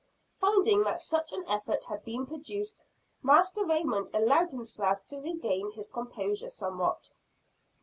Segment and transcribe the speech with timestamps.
[0.39, 2.85] Finding that such an effect had been produced,
[3.21, 7.09] Master Raymond allowed himself to regain his composure somewhat.